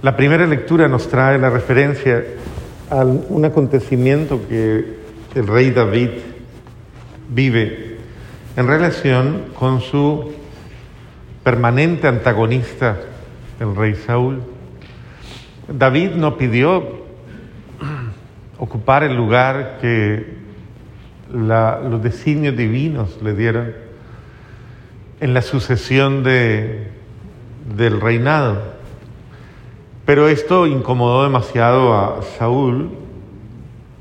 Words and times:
La 0.00 0.16
primera 0.16 0.46
lectura 0.46 0.86
nos 0.86 1.08
trae 1.08 1.38
la 1.38 1.50
referencia 1.50 2.24
a 2.88 3.04
un 3.04 3.44
acontecimiento 3.44 4.40
que 4.48 4.96
el 5.34 5.46
rey 5.48 5.72
David 5.72 6.10
vive 7.28 7.96
en 8.56 8.68
relación 8.68 9.46
con 9.58 9.80
su 9.80 10.32
permanente 11.42 12.06
antagonista, 12.06 12.96
el 13.58 13.74
rey 13.74 13.96
Saúl. 13.96 14.40
David 15.66 16.10
no 16.10 16.38
pidió 16.38 17.04
ocupar 18.56 19.02
el 19.02 19.16
lugar 19.16 19.78
que 19.80 20.38
los 21.32 22.02
designios 22.04 22.56
divinos 22.56 23.18
le 23.20 23.34
dieron 23.34 23.72
en 25.20 25.34
la 25.34 25.42
sucesión 25.42 26.22
de, 26.22 26.86
del 27.76 28.00
reinado. 28.00 28.77
Pero 30.08 30.26
esto 30.26 30.66
incomodó 30.66 31.24
demasiado 31.24 31.94
a 31.94 32.22
Saúl, 32.38 32.88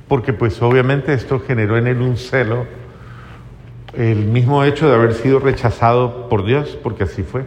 porque 0.07 0.31
pues 0.31 0.61
obviamente 0.61 1.11
esto 1.11 1.41
generó 1.45 1.77
en 1.77 1.85
él 1.85 1.99
un 1.99 2.15
celo, 2.15 2.65
el 3.91 4.19
mismo 4.19 4.63
hecho 4.63 4.87
de 4.87 4.95
haber 4.95 5.13
sido 5.15 5.39
rechazado 5.39 6.29
por 6.29 6.45
Dios, 6.45 6.79
porque 6.81 7.03
así 7.03 7.23
fue. 7.23 7.43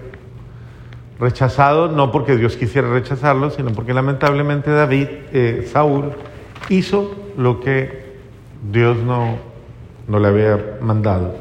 Rechazado 1.18 1.88
no 1.88 2.12
porque 2.12 2.36
Dios 2.36 2.58
quisiera 2.58 2.90
rechazarlo, 2.90 3.48
sino 3.48 3.70
porque 3.70 3.94
lamentablemente 3.94 4.70
David, 4.70 5.08
eh, 5.32 5.66
Saúl, 5.72 6.12
hizo 6.68 7.14
lo 7.38 7.60
que 7.60 8.12
Dios 8.70 8.98
no, 8.98 9.36
no 10.06 10.18
le 10.18 10.28
había 10.28 10.76
mandado. 10.82 11.34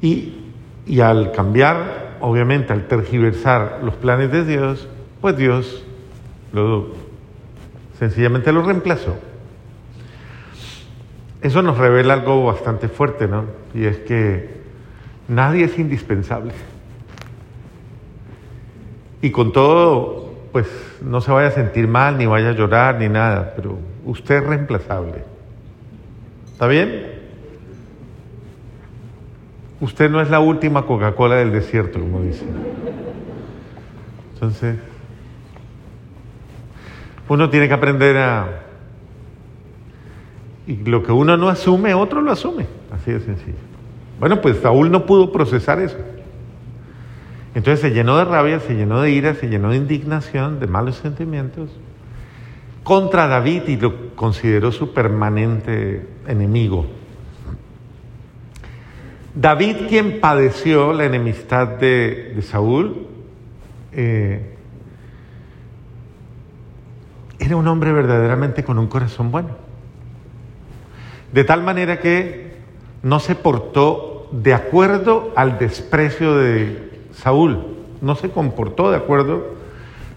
Y, 0.00 0.52
y 0.86 1.00
al 1.00 1.32
cambiar, 1.32 2.18
obviamente, 2.20 2.72
al 2.72 2.86
tergiversar 2.86 3.80
los 3.82 3.96
planes 3.96 4.30
de 4.30 4.44
Dios, 4.44 4.86
pues 5.20 5.36
Dios 5.36 5.84
lo, 6.52 6.88
sencillamente 7.98 8.52
lo 8.52 8.62
reemplazó. 8.62 9.16
Eso 11.42 11.62
nos 11.62 11.78
revela 11.78 12.14
algo 12.14 12.44
bastante 12.44 12.88
fuerte, 12.88 13.26
¿no? 13.26 13.44
Y 13.74 13.84
es 13.84 13.98
que 13.98 14.60
nadie 15.28 15.64
es 15.64 15.78
indispensable. 15.78 16.52
Y 19.22 19.30
con 19.30 19.52
todo, 19.52 20.34
pues 20.52 20.66
no 21.02 21.20
se 21.20 21.30
vaya 21.30 21.48
a 21.48 21.52
sentir 21.52 21.88
mal, 21.88 22.18
ni 22.18 22.26
vaya 22.26 22.50
a 22.50 22.52
llorar, 22.52 22.98
ni 22.98 23.08
nada, 23.08 23.52
pero 23.54 23.78
usted 24.04 24.36
es 24.36 24.44
reemplazable. 24.44 25.24
¿Está 26.52 26.66
bien? 26.66 27.20
Usted 29.80 30.10
no 30.10 30.20
es 30.20 30.28
la 30.28 30.40
última 30.40 30.84
Coca-Cola 30.84 31.36
del 31.36 31.52
desierto, 31.52 31.98
como 31.98 32.20
dicen. 32.20 32.48
Entonces, 34.34 34.76
uno 37.30 37.48
tiene 37.48 37.68
que 37.68 37.74
aprender 37.74 38.16
a... 38.16 38.62
Y 40.66 40.76
lo 40.84 41.02
que 41.04 41.12
uno 41.12 41.36
no 41.36 41.48
asume, 41.48 41.94
otro 41.94 42.20
lo 42.20 42.32
asume. 42.32 42.66
Así 42.92 43.12
de 43.12 43.20
sencillo. 43.20 43.56
Bueno, 44.18 44.40
pues 44.40 44.58
Saúl 44.58 44.90
no 44.90 45.06
pudo 45.06 45.30
procesar 45.30 45.80
eso. 45.80 45.96
Entonces 47.54 47.80
se 47.80 47.90
llenó 47.92 48.18
de 48.18 48.24
rabia, 48.24 48.58
se 48.58 48.74
llenó 48.74 49.00
de 49.00 49.12
ira, 49.12 49.34
se 49.34 49.48
llenó 49.48 49.70
de 49.70 49.76
indignación, 49.76 50.58
de 50.58 50.66
malos 50.66 50.96
sentimientos 50.96 51.70
contra 52.82 53.28
David 53.28 53.62
y 53.68 53.76
lo 53.76 54.16
consideró 54.16 54.72
su 54.72 54.92
permanente 54.92 56.08
enemigo. 56.26 56.86
David, 59.36 59.76
quien 59.88 60.18
padeció 60.18 60.92
la 60.92 61.04
enemistad 61.04 61.68
de, 61.68 62.36
Saúl, 62.42 63.06
eh, 63.92 64.56
un 67.56 67.68
hombre 67.68 67.92
verdaderamente 67.92 68.64
con 68.64 68.78
un 68.78 68.86
corazón 68.86 69.30
bueno. 69.30 69.50
De 71.32 71.44
tal 71.44 71.62
manera 71.62 72.00
que 72.00 72.56
no 73.02 73.20
se 73.20 73.34
portó 73.34 74.28
de 74.32 74.54
acuerdo 74.54 75.32
al 75.36 75.58
desprecio 75.58 76.36
de 76.36 76.90
Saúl, 77.12 77.66
no 78.00 78.14
se 78.14 78.30
comportó 78.30 78.90
de 78.90 78.96
acuerdo, 78.96 79.54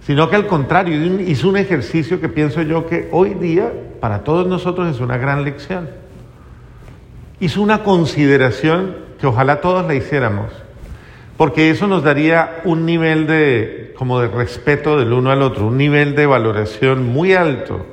sino 0.01 0.29
que 0.29 0.35
al 0.35 0.47
contrario 0.47 1.21
hizo 1.21 1.49
un 1.49 1.57
ejercicio 1.57 2.19
que 2.19 2.29
pienso 2.29 2.61
yo 2.61 2.85
que 2.87 3.09
hoy 3.11 3.33
día 3.35 3.71
para 3.99 4.23
todos 4.23 4.47
nosotros 4.47 4.93
es 4.93 4.99
una 4.99 5.17
gran 5.17 5.43
lección. 5.43 5.89
Hizo 7.39 7.61
una 7.61 7.83
consideración 7.83 8.95
que 9.19 9.27
ojalá 9.27 9.61
todos 9.61 9.85
la 9.85 9.95
hiciéramos, 9.95 10.51
porque 11.37 11.69
eso 11.69 11.87
nos 11.87 12.03
daría 12.03 12.61
un 12.63 12.85
nivel 12.85 13.27
de 13.27 13.93
como 13.97 14.19
de 14.19 14.27
respeto 14.27 14.97
del 14.97 15.13
uno 15.13 15.31
al 15.31 15.41
otro, 15.41 15.67
un 15.67 15.77
nivel 15.77 16.15
de 16.15 16.25
valoración 16.25 17.05
muy 17.05 17.33
alto 17.33 17.85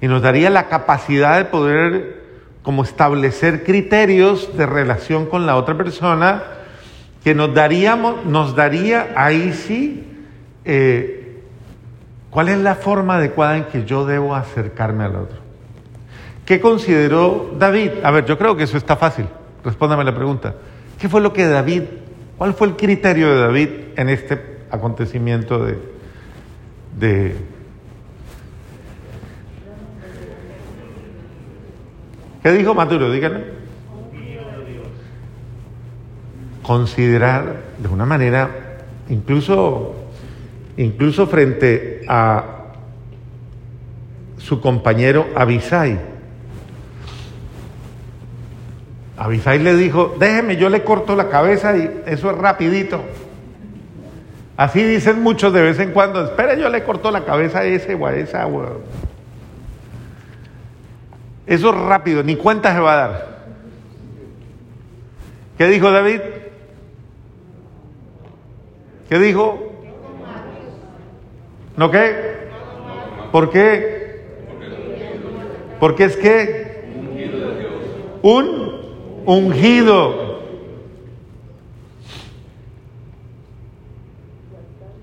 y 0.00 0.08
nos 0.08 0.22
daría 0.22 0.50
la 0.50 0.68
capacidad 0.68 1.38
de 1.38 1.44
poder 1.46 2.22
como 2.62 2.82
establecer 2.82 3.64
criterios 3.64 4.56
de 4.56 4.66
relación 4.66 5.26
con 5.26 5.46
la 5.46 5.56
otra 5.56 5.76
persona 5.76 6.42
que 7.22 7.34
nos 7.34 7.54
daríamos, 7.54 8.24
nos 8.24 8.54
daría 8.54 9.12
ahí 9.16 9.52
sí 9.52 10.04
eh, 10.64 11.42
cuál 12.30 12.48
es 12.48 12.58
la 12.58 12.74
forma 12.74 13.16
adecuada 13.16 13.56
en 13.56 13.64
que 13.64 13.84
yo 13.84 14.04
debo 14.04 14.34
acercarme 14.34 15.04
al 15.04 15.16
otro. 15.16 15.38
¿Qué 16.44 16.60
consideró 16.60 17.52
David? 17.58 17.90
A 18.04 18.10
ver, 18.12 18.24
yo 18.26 18.38
creo 18.38 18.56
que 18.56 18.64
eso 18.64 18.76
está 18.76 18.96
fácil. 18.96 19.26
Respóndame 19.64 20.04
la 20.04 20.14
pregunta. 20.14 20.54
¿Qué 21.00 21.08
fue 21.08 21.20
lo 21.20 21.32
que 21.32 21.46
David, 21.46 21.82
cuál 22.38 22.54
fue 22.54 22.68
el 22.68 22.76
criterio 22.76 23.28
de 23.28 23.40
David 23.40 23.68
en 23.96 24.08
este 24.08 24.40
acontecimiento 24.70 25.64
de, 25.64 25.78
de 26.98 27.36
¿Qué 32.46 32.52
dijo 32.52 32.74
Maduro? 32.74 33.10
Díganme. 33.10 33.40
Considerar 36.62 37.56
de 37.76 37.88
una 37.88 38.06
manera, 38.06 38.48
incluso, 39.08 39.96
incluso 40.76 41.26
frente 41.26 42.02
a 42.06 42.66
su 44.38 44.60
compañero 44.60 45.26
Abisai. 45.34 45.98
Abisai 49.16 49.58
le 49.58 49.74
dijo, 49.76 50.14
déjeme, 50.18 50.56
yo 50.56 50.68
le 50.68 50.84
corto 50.84 51.16
la 51.16 51.28
cabeza 51.28 51.76
y 51.76 52.02
eso 52.06 52.30
es 52.30 52.36
rapidito. 52.36 53.00
Así 54.56 54.82
dicen 54.82 55.22
muchos 55.22 55.52
de 55.52 55.62
vez 55.62 55.78
en 55.80 55.92
cuando, 55.92 56.24
espera, 56.24 56.54
yo 56.54 56.68
le 56.68 56.82
corto 56.84 57.10
la 57.10 57.24
cabeza 57.24 57.60
a 57.60 57.64
ese 57.64 57.94
o 57.94 58.06
a 58.06 58.14
esa. 58.14 58.46
o 58.46 58.62
a-". 58.62 58.72
Eso 61.46 61.70
es 61.70 61.76
rápido, 61.76 62.22
ni 62.22 62.36
cuenta 62.36 62.74
se 62.74 62.80
va 62.80 62.92
a 62.92 62.96
dar. 62.96 63.36
¿Qué 65.56 65.66
dijo 65.68 65.90
David? 65.90 66.20
¿Qué 69.08 69.18
dijo? 69.18 69.72
¿No 71.76 71.90
qué? 71.90 72.48
¿Por 73.32 73.50
qué? 73.50 74.26
Porque 75.78 76.04
es 76.04 76.16
que 76.16 76.84
un 78.22 78.65
ungido. 79.26 80.36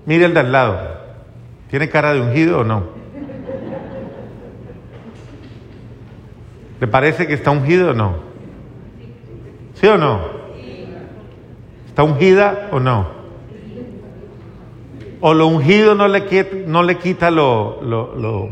Mire 0.06 0.24
el 0.26 0.34
de 0.34 0.40
al 0.40 0.52
lado. 0.52 0.94
¿Tiene 1.70 1.88
cara 1.88 2.12
de 2.14 2.20
ungido 2.20 2.60
o 2.60 2.64
no? 2.64 2.82
¿Le 6.80 6.86
parece 6.86 7.26
que 7.26 7.34
está 7.34 7.50
ungido 7.50 7.90
o 7.90 7.94
no? 7.94 8.16
¿Sí 9.74 9.86
o 9.86 9.96
no? 9.96 10.20
¿Está 11.86 12.02
ungida 12.02 12.68
o 12.72 12.80
no? 12.80 13.06
¿O 15.20 15.32
lo 15.32 15.46
ungido 15.46 15.94
no 15.94 16.08
le, 16.08 16.26
quita, 16.26 16.56
no 16.66 16.82
le 16.82 16.98
quita 16.98 17.30
lo, 17.30 17.80
lo, 17.82 18.14
lo... 18.16 18.48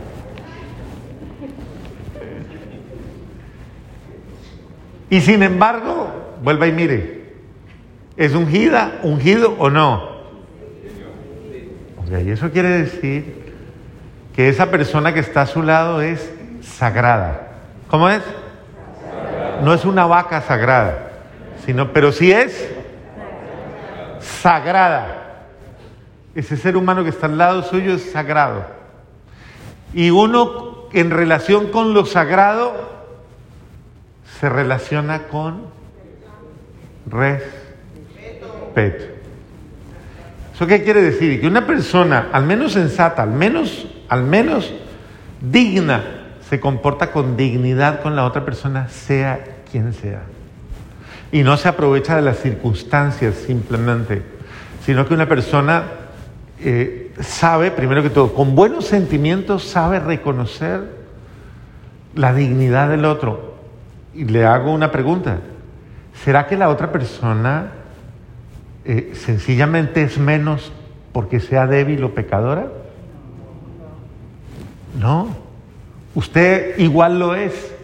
y 5.08 5.20
sin 5.20 5.42
embargo, 5.42 6.36
vuelva 6.42 6.66
y 6.66 6.72
mire, 6.72 7.24
¿es 8.16 8.34
ungida, 8.34 8.98
ungido 9.02 9.54
o 9.58 9.70
no? 9.70 10.16
Y 12.24 12.30
eso 12.30 12.50
quiere 12.50 12.68
decir 12.68 13.54
que 14.34 14.48
esa 14.48 14.70
persona 14.70 15.12
que 15.12 15.20
está 15.20 15.42
a 15.42 15.46
su 15.46 15.62
lado 15.62 16.00
es 16.02 16.32
sagrada. 16.60 17.48
¿Cómo 17.88 18.08
es? 18.08 18.22
No 19.62 19.72
es 19.74 19.84
una 19.84 20.06
vaca 20.06 20.40
sagrada, 20.42 21.10
sino, 21.64 21.92
pero 21.92 22.12
sí 22.12 22.30
es 22.30 22.70
sagrada. 24.20 25.44
Ese 26.34 26.56
ser 26.56 26.76
humano 26.76 27.02
que 27.02 27.10
está 27.10 27.26
al 27.26 27.38
lado 27.38 27.62
suyo 27.62 27.94
es 27.94 28.10
sagrado. 28.10 28.64
Y 29.94 30.10
uno 30.10 30.88
en 30.92 31.10
relación 31.10 31.68
con 31.68 31.94
lo 31.94 32.04
sagrado 32.04 32.95
se 34.40 34.48
relaciona 34.48 35.24
con 35.24 35.66
respeto. 37.10 37.56
¿Eso 40.54 40.66
qué 40.66 40.82
quiere 40.82 41.02
decir? 41.02 41.40
Que 41.40 41.46
una 41.46 41.66
persona, 41.66 42.28
al 42.32 42.44
menos 42.44 42.72
sensata, 42.72 43.22
al 43.22 43.30
menos, 43.30 43.86
al 44.08 44.22
menos 44.22 44.72
digna, 45.40 46.02
se 46.48 46.60
comporta 46.60 47.12
con 47.12 47.36
dignidad 47.36 48.00
con 48.02 48.16
la 48.16 48.24
otra 48.24 48.44
persona, 48.44 48.88
sea 48.88 49.44
quien 49.70 49.92
sea. 49.92 50.22
Y 51.32 51.42
no 51.42 51.56
se 51.56 51.68
aprovecha 51.68 52.16
de 52.16 52.22
las 52.22 52.38
circunstancias 52.38 53.34
simplemente, 53.34 54.22
sino 54.84 55.06
que 55.06 55.14
una 55.14 55.28
persona 55.28 55.84
eh, 56.60 57.12
sabe, 57.20 57.70
primero 57.70 58.02
que 58.02 58.10
todo, 58.10 58.32
con 58.32 58.54
buenos 58.54 58.86
sentimientos, 58.86 59.64
sabe 59.64 59.98
reconocer 59.98 60.84
la 62.14 62.32
dignidad 62.32 62.88
del 62.88 63.04
otro. 63.04 63.55
Y 64.16 64.24
le 64.24 64.46
hago 64.46 64.72
una 64.72 64.90
pregunta, 64.90 65.40
¿será 66.24 66.46
que 66.46 66.56
la 66.56 66.70
otra 66.70 66.90
persona 66.90 67.72
eh, 68.86 69.12
sencillamente 69.14 70.02
es 70.02 70.16
menos 70.16 70.72
porque 71.12 71.38
sea 71.38 71.66
débil 71.66 72.02
o 72.02 72.14
pecadora? 72.14 72.68
No, 74.98 75.36
usted 76.14 76.78
igual 76.78 77.18
lo 77.18 77.34
es. 77.34 77.74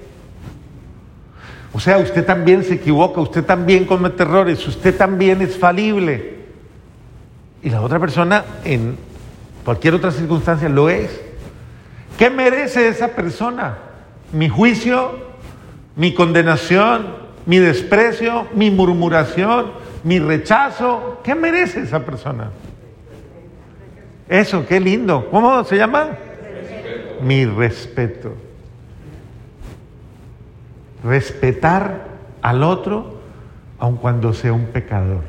O 1.75 1.81
sea, 1.81 1.99
usted 1.99 2.25
también 2.25 2.64
se 2.64 2.75
equivoca, 2.75 3.20
usted 3.20 3.44
también 3.44 3.85
comete 3.85 4.23
errores, 4.23 4.67
usted 4.67 4.96
también 4.96 5.43
es 5.43 5.58
falible. 5.58 6.38
Y 7.62 7.69
la 7.69 7.82
otra 7.82 7.99
persona 7.99 8.43
en 8.64 8.96
cualquier 9.67 9.93
otra 9.94 10.11
circunstancia 10.11 10.70
lo 10.70 10.88
es. 10.88 11.20
¿Qué 12.17 12.31
merece 12.31 12.88
esa 12.88 13.08
persona? 13.08 13.76
¿Mi 14.32 14.49
juicio? 14.49 15.31
¿Mi 15.97 16.15
condenación? 16.15 17.23
¿Mi 17.47 17.59
desprecio? 17.59 18.47
¿Mi 18.55 18.71
murmuración? 18.71 19.83
mi 20.05 20.19
rechazo. 20.19 21.21
¿Qué 21.23 21.35
merece 21.35 21.83
esa 21.83 22.05
persona? 22.05 22.50
Eso, 24.29 24.67
qué 24.67 24.81
lindo. 24.81 25.29
¿Cómo 25.31 25.65
se 25.65 25.77
llama? 25.77 26.11
Mi 27.23 27.44
respeto. 27.44 28.35
Respetar 31.05 32.09
al 32.41 32.62
otro 32.62 33.21
aun 33.79 33.97
cuando 33.97 34.33
sea 34.33 34.53
un 34.53 34.67
pecador, 34.67 35.25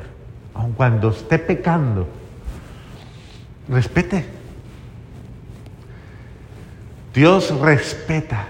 aun 0.54 0.72
cuando 0.72 1.10
esté 1.10 1.38
pecando. 1.38 2.06
Respete. 3.68 4.24
Dios 7.12 7.58
respeta. 7.60 8.46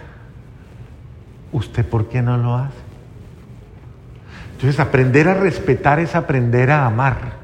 ¿Usted 1.54 1.86
por 1.86 2.08
qué 2.08 2.20
no 2.20 2.36
lo 2.36 2.56
hace? 2.56 2.74
Entonces 4.54 4.80
aprender 4.80 5.28
a 5.28 5.34
respetar 5.34 6.00
es 6.00 6.16
aprender 6.16 6.72
a 6.72 6.84
amar. 6.84 7.34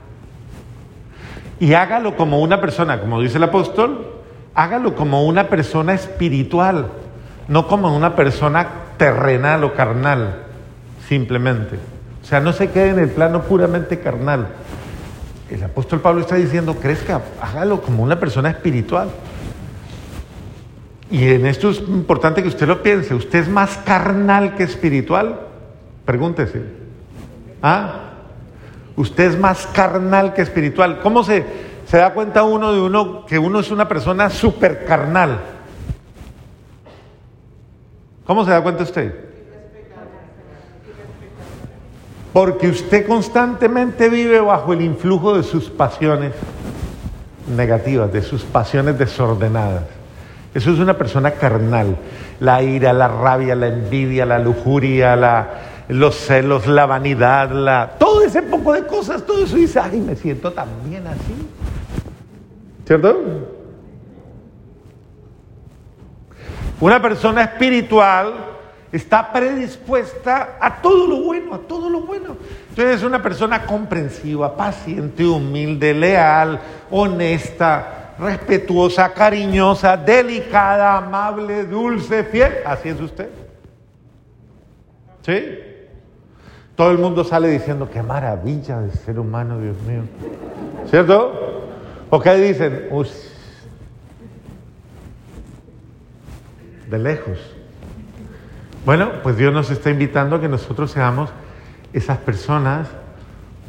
Y 1.60 1.74
hágalo 1.74 2.16
como 2.16 2.40
una 2.40 2.60
persona, 2.60 3.00
como 3.00 3.20
dice 3.20 3.36
el 3.36 3.44
apóstol, 3.44 4.14
hágalo 4.52 4.96
como 4.96 5.24
una 5.24 5.48
persona 5.48 5.94
espiritual, 5.94 6.88
no 7.46 7.68
como 7.68 7.96
una 7.96 8.16
persona 8.16 8.66
terrenal 8.96 9.62
o 9.62 9.74
carnal, 9.74 10.42
simplemente. 11.06 11.76
O 12.20 12.24
sea, 12.24 12.40
no 12.40 12.52
se 12.52 12.70
quede 12.70 12.88
en 12.88 12.98
el 12.98 13.10
plano 13.10 13.42
puramente 13.42 14.00
carnal. 14.00 14.48
El 15.48 15.62
apóstol 15.62 16.00
Pablo 16.00 16.22
está 16.22 16.34
diciendo, 16.34 16.74
crezca, 16.82 17.20
hágalo 17.40 17.80
como 17.80 18.02
una 18.02 18.18
persona 18.18 18.50
espiritual. 18.50 19.08
Y 21.10 21.28
en 21.28 21.44
esto 21.46 21.70
es 21.70 21.80
importante 21.80 22.40
que 22.40 22.48
usted 22.48 22.68
lo 22.68 22.82
piense. 22.82 23.14
¿Usted 23.14 23.40
es 23.40 23.48
más 23.48 23.76
carnal 23.78 24.54
que 24.54 24.62
espiritual? 24.62 25.40
Pregúntese. 26.04 26.62
¿Ah? 27.60 28.10
Usted 28.96 29.32
es 29.32 29.38
más 29.38 29.66
carnal 29.66 30.32
que 30.34 30.42
espiritual. 30.42 31.00
¿Cómo 31.02 31.24
se, 31.24 31.44
se 31.86 31.96
da 31.96 32.14
cuenta 32.14 32.44
uno 32.44 32.72
de 32.72 32.80
uno 32.80 33.26
que 33.26 33.38
uno 33.38 33.58
es 33.58 33.72
una 33.72 33.88
persona 33.88 34.30
súper 34.30 34.84
carnal? 34.84 35.40
¿Cómo 38.24 38.44
se 38.44 38.52
da 38.52 38.62
cuenta 38.62 38.84
usted? 38.84 39.12
Porque 42.32 42.68
usted 42.68 43.08
constantemente 43.08 44.08
vive 44.08 44.38
bajo 44.38 44.72
el 44.72 44.82
influjo 44.82 45.36
de 45.36 45.42
sus 45.42 45.68
pasiones 45.68 46.34
negativas, 47.48 48.12
de 48.12 48.22
sus 48.22 48.44
pasiones 48.44 48.96
desordenadas. 48.96 49.99
Eso 50.54 50.72
es 50.72 50.78
una 50.78 50.98
persona 50.98 51.32
carnal. 51.32 51.96
La 52.40 52.62
ira, 52.62 52.92
la 52.92 53.08
rabia, 53.08 53.54
la 53.54 53.68
envidia, 53.68 54.26
la 54.26 54.38
lujuria, 54.38 55.16
los 55.88 56.16
celos, 56.16 56.66
la 56.66 56.86
vanidad, 56.86 57.50
la, 57.50 57.96
todo 57.98 58.22
ese 58.22 58.42
poco 58.42 58.72
de 58.72 58.86
cosas, 58.86 59.24
todo 59.24 59.44
eso 59.44 59.56
dice, 59.56 59.78
ay, 59.80 60.00
me 60.00 60.16
siento 60.16 60.52
también 60.52 61.06
así. 61.06 61.34
¿Cierto? 62.86 63.20
Una 66.80 67.00
persona 67.00 67.42
espiritual 67.42 68.32
está 68.90 69.32
predispuesta 69.32 70.56
a 70.60 70.80
todo 70.80 71.06
lo 71.06 71.22
bueno, 71.22 71.54
a 71.54 71.58
todo 71.58 71.88
lo 71.88 72.00
bueno. 72.00 72.36
Entonces 72.70 72.96
es 72.96 73.02
una 73.02 73.22
persona 73.22 73.66
comprensiva, 73.66 74.56
paciente, 74.56 75.24
humilde, 75.26 75.94
leal, 75.94 76.58
honesta, 76.90 77.99
respetuosa, 78.20 79.12
cariñosa, 79.14 79.96
delicada, 79.96 80.98
amable, 80.98 81.64
dulce, 81.64 82.24
fiel. 82.24 82.52
Así 82.64 82.90
es 82.90 83.00
usted. 83.00 83.30
¿Sí? 85.22 85.58
Todo 86.76 86.90
el 86.90 86.98
mundo 86.98 87.24
sale 87.24 87.48
diciendo, 87.48 87.88
qué 87.90 88.02
maravilla 88.02 88.80
de 88.80 88.92
ser 88.92 89.18
humano, 89.18 89.58
Dios 89.58 89.76
mío. 89.82 90.02
¿Cierto? 90.88 91.68
¿O 92.10 92.20
qué 92.20 92.34
dicen? 92.36 92.88
Uy, 92.90 93.06
de 96.88 96.98
lejos. 96.98 97.38
Bueno, 98.84 99.10
pues 99.22 99.36
Dios 99.36 99.52
nos 99.52 99.70
está 99.70 99.90
invitando 99.90 100.36
a 100.36 100.40
que 100.40 100.48
nosotros 100.48 100.90
seamos 100.90 101.30
esas 101.92 102.18
personas 102.18 102.88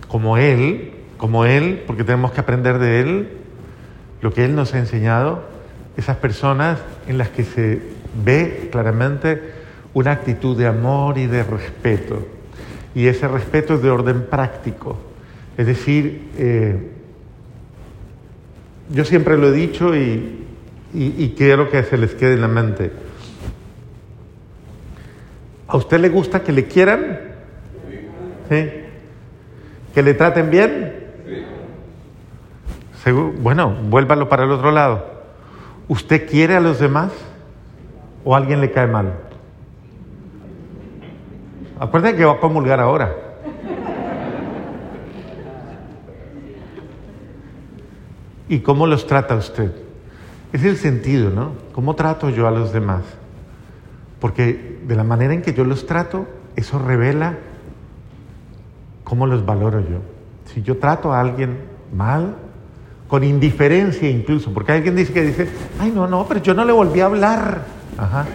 como 0.08 0.38
Él, 0.38 0.94
como 1.18 1.46
Él, 1.46 1.84
porque 1.86 2.04
tenemos 2.04 2.32
que 2.32 2.42
aprender 2.42 2.80
de 2.80 3.02
Él, 3.02 3.41
lo 4.22 4.34
que 4.34 4.46
Él 4.46 4.56
nos 4.56 4.74
ha 4.74 4.80
enseñado, 4.80 5.44
esas 5.98 6.18
personas 6.18 6.80
en 7.08 7.18
las 7.18 7.30
que 7.30 7.44
se 7.44 7.82
ve 8.24 8.70
claramente 8.72 9.42
una 9.94 10.12
actitud 10.12 10.58
de 10.58 10.68
amor 10.68 11.18
y 11.18 11.28
de 11.28 11.44
respeto 11.44 12.26
y 12.94 13.08
ese 13.08 13.28
respeto 13.28 13.76
es 13.76 13.82
de 13.82 13.90
orden 13.90 14.24
práctico. 14.24 14.98
Es 15.58 15.66
decir, 15.66 16.30
eh, 16.38 16.90
yo 18.90 19.06
siempre 19.06 19.38
lo 19.38 19.50
he 19.50 19.52
dicho 19.52 19.96
y, 19.96 20.38
quiero 21.38 21.70
que 21.70 21.84
se 21.84 21.98
les 21.98 22.14
quede 22.16 22.34
en 22.34 22.42
la 22.42 22.48
mente. 22.48 22.92
¿A 25.68 25.78
usted 25.78 26.00
le 26.00 26.10
gusta 26.10 26.44
que 26.44 26.52
le 26.52 26.66
quieran? 26.66 27.20
¿Sí? 28.50 28.70
¿Que 29.94 30.04
le 30.04 30.14
traten 30.14 30.50
bien? 30.50 30.91
Bueno, 33.42 33.74
vuélvalo 33.90 34.30
para 34.30 34.44
el 34.44 34.52
otro 34.52 34.72
lado. 34.72 35.04
¿Usted 35.88 36.30
quiere 36.30 36.56
a 36.56 36.60
los 36.60 36.80
demás 36.80 37.12
o 38.24 38.36
a 38.36 38.38
alguien 38.38 38.62
le 38.62 38.72
cae 38.72 38.88
mal? 38.88 39.14
Acuérdense 41.80 42.18
que 42.18 42.26
va 42.26 42.34
a 42.34 42.40
comulgar 42.40 42.80
ahora. 42.80 43.16
¿Y 48.48 48.60
cómo 48.60 48.86
los 48.86 49.08
trata 49.08 49.36
usted? 49.36 49.74
Es 50.54 50.64
el 50.64 50.78
sentido, 50.78 51.32
¿no? 51.32 51.54
¿Cómo 51.74 51.96
trato 51.96 52.30
yo 52.30 52.48
a 52.48 52.52
los 52.52 52.72
demás? 52.72 53.02
Porque 54.20 54.80
de 54.86 54.96
la 54.96 55.04
manera 55.04 55.34
en 55.34 55.42
que 55.42 55.54
yo 55.54 55.64
los 55.64 55.88
trato, 55.88 56.28
eso 56.56 56.78
revela 56.78 57.38
cómo 59.04 59.26
los 59.26 59.46
valoro 59.46 59.80
yo. 59.80 60.00
Si 60.46 60.62
yo 60.62 60.78
trato 60.78 61.14
a 61.14 61.20
alguien 61.20 61.58
mal, 61.94 62.36
con 63.12 63.26
indiferencia 63.26 64.10
incluso, 64.10 64.54
porque 64.54 64.72
alguien 64.72 64.96
dice 64.96 65.12
que 65.12 65.22
dice, 65.22 65.50
ay 65.78 65.92
no, 65.94 66.08
no, 66.08 66.26
pero 66.30 66.42
yo 66.42 66.54
no 66.54 66.64
le 66.64 66.72
volví 66.72 67.02
a 67.02 67.08
hablar. 67.08 67.66
Ajá. 67.98 68.26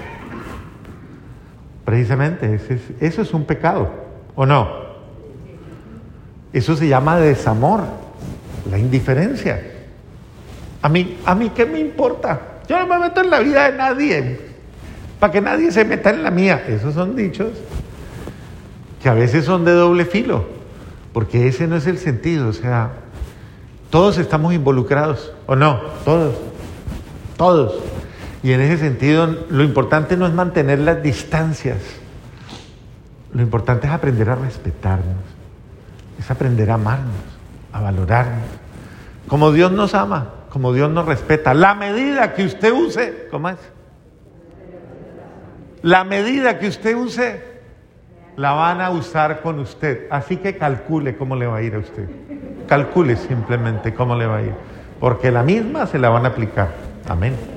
Precisamente, 1.83 2.61
eso 3.01 3.23
es 3.23 3.33
un 3.33 3.47
pecado, 3.47 3.91
¿o 4.35 4.45
no? 4.45 4.69
Eso 6.53 6.77
se 6.77 6.89
llama 6.89 7.17
desamor, 7.17 7.85
la 8.71 8.79
indiferencia. 8.79 9.63
A 10.83 10.91
mí, 10.91 11.21
a 11.25 11.35
mí, 11.35 11.53
¿qué 11.55 11.65
me 11.65 11.81
importa? 11.81 12.39
Yo 12.69 12.79
no 12.79 12.87
me 12.87 12.99
meto 12.99 13.23
en 13.23 13.31
la 13.31 13.41
vida 13.41 13.71
de 13.71 13.79
nadie, 13.79 14.41
para 15.19 15.33
que 15.33 15.41
nadie 15.41 15.73
se 15.73 15.87
meta 15.87 16.11
en 16.11 16.23
la 16.23 16.31
mía. 16.31 16.67
Esos 16.69 16.93
son 16.93 17.17
dichos 17.17 17.49
que 19.03 19.09
a 19.09 19.15
veces 19.15 19.47
son 19.47 19.65
de 19.65 19.73
doble 19.73 20.05
filo, 20.05 20.45
porque 21.15 21.49
ese 21.49 21.67
no 21.67 21.77
es 21.77 21.87
el 21.87 21.97
sentido. 21.97 22.49
O 22.49 22.53
sea, 22.53 23.06
todos 23.91 24.19
estamos 24.19 24.53
involucrados, 24.53 25.33
¿o 25.47 25.57
no? 25.57 25.81
Todos, 26.05 26.35
todos. 27.37 27.75
Y 28.43 28.53
en 28.53 28.61
ese 28.61 28.79
sentido, 28.79 29.27
lo 29.49 29.63
importante 29.65 30.17
no 30.17 30.27
es 30.27 30.33
mantener 30.33 30.79
las 30.81 31.03
distancias. 31.03 31.79
Lo 33.33 33.43
importante 33.43 33.87
es 33.87 33.93
aprender 33.93 34.31
a 34.31 34.35
respetarnos, 34.35 35.17
es 36.19 36.31
aprender 36.31 36.71
a 36.71 36.75
amarnos. 36.75 37.37
a 37.77 37.81
valorarnos, 37.81 38.49
como 39.29 39.53
Dios 39.53 39.71
nos 39.71 39.95
ama, 39.95 40.31
como 40.49 40.73
Dios 40.73 40.91
nos 40.91 41.05
respeta. 41.05 41.53
La 41.53 41.75
medida 41.75 42.33
que 42.33 42.47
usted 42.47 42.73
use, 42.73 43.29
¿cómo 43.31 43.51
es? 43.51 43.59
La 45.83 46.03
medida 46.05 46.59
que 46.59 46.69
usted 46.69 46.97
use, 46.97 47.43
la 48.37 48.53
van 48.53 48.81
a 48.81 48.89
usar 48.91 49.43
con 49.43 49.59
usted. 49.61 50.07
Así 50.11 50.39
que 50.39 50.57
calcule 50.57 51.17
cómo 51.17 51.37
le 51.37 51.47
va 51.47 51.59
a 51.59 51.63
ir 51.63 51.75
a 51.75 51.79
usted. 51.81 52.09
Calcule 52.67 53.17
simplemente 53.17 53.95
cómo 53.95 54.17
le 54.17 54.27
va 54.27 54.37
a 54.39 54.43
ir. 54.43 54.55
Porque 55.01 55.31
la 55.31 55.43
misma 55.43 55.87
se 55.87 55.99
la 55.99 56.09
van 56.09 56.25
a 56.25 56.29
aplicar. 56.29 56.71
Amén. 57.09 57.56